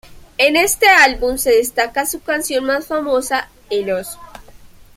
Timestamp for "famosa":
2.87-3.49